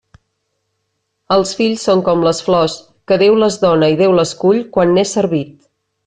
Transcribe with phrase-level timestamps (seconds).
[1.35, 2.77] Els fills són com les flors,
[3.11, 5.53] que Déu les dóna i Déu les cull quan n'és servit.